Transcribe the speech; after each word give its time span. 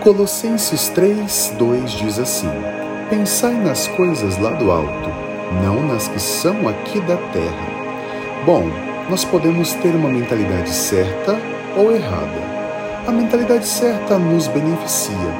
Colossenses 0.00 0.88
3, 0.88 1.56
2 1.58 1.90
diz 1.90 2.18
assim: 2.18 2.48
Pensai 3.10 3.52
nas 3.52 3.86
coisas 3.86 4.38
lá 4.38 4.50
do 4.52 4.70
alto, 4.70 5.10
não 5.62 5.86
nas 5.86 6.08
que 6.08 6.18
são 6.18 6.66
aqui 6.66 6.98
da 7.00 7.18
terra. 7.18 7.66
Bom, 8.46 8.64
nós 9.10 9.26
podemos 9.26 9.74
ter 9.74 9.94
uma 9.94 10.08
mentalidade 10.08 10.70
certa 10.70 11.38
ou 11.76 11.94
errada. 11.94 12.40
A 13.06 13.10
mentalidade 13.10 13.66
certa 13.66 14.18
nos 14.18 14.46
beneficia 14.46 15.34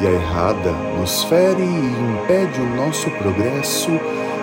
e 0.00 0.06
a 0.06 0.12
errada 0.12 0.70
nos 0.96 1.24
fere 1.24 1.62
e 1.62 2.22
impede 2.22 2.60
o 2.60 2.76
nosso 2.76 3.10
progresso, 3.10 3.90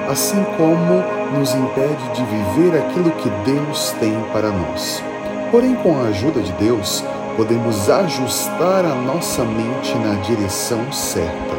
assim 0.09 0.43
como 0.57 1.01
nos 1.39 1.55
impede 1.55 2.09
de 2.13 2.23
viver 2.25 2.77
aquilo 2.77 3.11
que 3.11 3.29
Deus 3.49 3.95
tem 4.01 4.19
para 4.33 4.49
nós. 4.49 5.01
Porém, 5.49 5.75
com 5.75 5.97
a 5.97 6.07
ajuda 6.07 6.41
de 6.41 6.51
Deus, 6.53 7.05
podemos 7.35 7.89
ajustar 7.89 8.85
a 8.85 8.95
nossa 8.95 9.43
mente 9.43 9.95
na 9.97 10.15
direção 10.21 10.91
certa. 10.91 11.55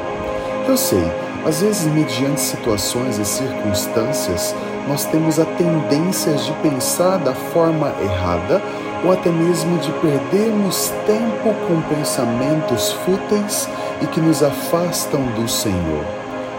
Eu 0.68 0.76
sei, 0.76 1.04
às 1.44 1.60
vezes, 1.60 1.86
mediante 1.92 2.40
situações 2.40 3.18
e 3.18 3.24
circunstâncias, 3.24 4.54
nós 4.88 5.04
temos 5.06 5.38
a 5.38 5.44
tendência 5.44 6.34
de 6.34 6.52
pensar 6.54 7.18
da 7.18 7.34
forma 7.34 7.92
errada 8.00 8.62
ou 9.04 9.12
até 9.12 9.30
mesmo 9.30 9.78
de 9.78 9.90
perdermos 9.92 10.92
tempo 11.06 11.54
com 11.66 11.80
pensamentos 11.94 12.92
fúteis 13.04 13.68
e 14.00 14.06
que 14.06 14.20
nos 14.20 14.42
afastam 14.42 15.20
do 15.32 15.48
Senhor. 15.48 16.04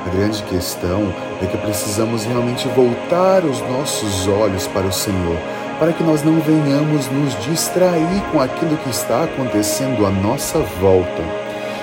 A 0.06 0.10
grande 0.10 0.44
questão 0.44 1.14
é 1.42 1.46
que 1.46 1.58
precisamos 1.58 2.26
realmente 2.26 2.68
voltar 2.70 3.46
os 3.46 3.62
nossos 3.62 4.28
olhos 4.28 4.68
para 4.68 4.86
o 4.86 4.92
Senhor 4.92 5.38
para 5.84 5.92
que 5.92 6.02
nós 6.02 6.24
não 6.24 6.40
venhamos 6.40 7.10
nos 7.10 7.38
distrair 7.44 8.24
com 8.32 8.40
aquilo 8.40 8.78
que 8.78 8.90
está 8.90 9.26
acontecendo 9.26 10.06
à 10.06 10.10
nossa 10.10 10.60
volta. 10.80 11.22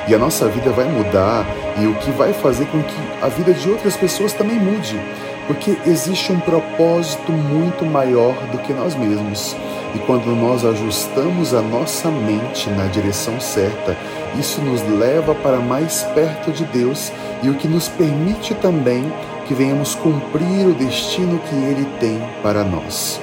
E 0.08 0.14
a 0.14 0.18
nossa 0.18 0.48
vida 0.48 0.70
vai 0.70 0.86
mudar 0.86 1.44
e 1.78 1.86
o 1.86 1.94
que 1.96 2.10
vai 2.12 2.32
fazer 2.32 2.64
com 2.68 2.82
que 2.82 2.96
a 3.20 3.28
vida 3.28 3.52
de 3.52 3.68
outras 3.68 3.98
pessoas 3.98 4.32
também 4.32 4.58
mude, 4.58 4.98
porque 5.46 5.76
existe 5.84 6.32
um 6.32 6.40
propósito 6.40 7.30
muito 7.30 7.84
maior 7.84 8.32
do 8.50 8.56
que 8.60 8.72
nós 8.72 8.94
mesmos. 8.94 9.54
E 9.94 9.98
quando 9.98 10.34
nós 10.34 10.64
ajustamos 10.64 11.52
a 11.52 11.60
nossa 11.60 12.10
mente 12.10 12.70
na 12.70 12.86
direção 12.86 13.38
certa, 13.38 13.94
isso 14.38 14.62
nos 14.62 14.80
leva 14.98 15.34
para 15.34 15.58
mais 15.58 16.04
perto 16.14 16.50
de 16.52 16.64
Deus 16.64 17.12
e 17.42 17.50
o 17.50 17.54
que 17.54 17.68
nos 17.68 17.86
permite 17.86 18.54
também 18.54 19.04
que 19.46 19.52
venhamos 19.52 19.94
cumprir 19.94 20.66
o 20.66 20.72
destino 20.72 21.38
que 21.40 21.54
Ele 21.54 21.86
tem 22.00 22.18
para 22.42 22.64
nós. 22.64 23.20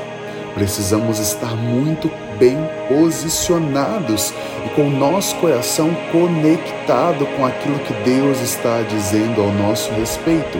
Precisamos 0.58 1.20
estar 1.20 1.56
muito 1.56 2.10
bem 2.40 2.58
posicionados 2.88 4.34
e 4.66 4.70
com 4.70 4.88
o 4.88 4.90
nosso 4.90 5.36
coração 5.36 5.96
conectado 6.12 7.28
com 7.38 7.46
aquilo 7.46 7.78
que 7.78 7.94
Deus 8.04 8.42
está 8.42 8.82
dizendo 8.82 9.40
ao 9.40 9.52
nosso 9.52 9.92
respeito. 9.92 10.60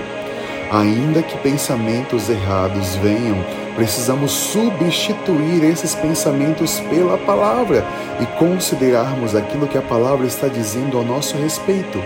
Ainda 0.72 1.24
que 1.24 1.36
pensamentos 1.40 2.30
errados 2.30 2.96
venham, 2.98 3.44
precisamos 3.76 4.34
substituir 4.34 5.64
esses 5.64 5.96
pensamentos 5.96 6.80
pela 6.92 7.18
palavra 7.18 7.84
e 8.22 8.26
considerarmos 8.38 9.36
aquilo 9.36 9.68
que 9.68 9.80
a 9.80 9.82
palavra 9.82 10.28
está 10.28 10.48
dizendo 10.48 10.96
ao 10.96 11.04
nosso 11.04 11.36
respeito 11.38 11.98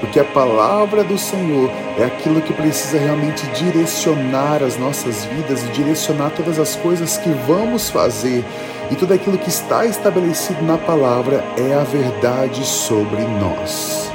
porque 0.00 0.20
a 0.20 0.24
palavra 0.24 1.02
do 1.02 1.18
Senhor 1.18 1.70
é 1.98 2.04
aquilo 2.04 2.40
que 2.40 2.52
precisa 2.52 2.98
realmente 2.98 3.46
direcionar 3.48 4.62
as 4.62 4.76
nossas 4.78 5.24
vidas 5.24 5.62
e 5.64 5.68
direcionar 5.68 6.30
todas 6.30 6.58
as 6.58 6.76
coisas 6.76 7.18
que 7.18 7.30
vamos 7.46 7.90
fazer. 7.90 8.44
E 8.90 8.94
tudo 8.94 9.12
aquilo 9.12 9.38
que 9.38 9.48
está 9.48 9.84
estabelecido 9.84 10.62
na 10.62 10.78
palavra 10.78 11.44
é 11.56 11.74
a 11.74 11.84
verdade 11.84 12.64
sobre 12.64 13.22
nós. 13.22 14.07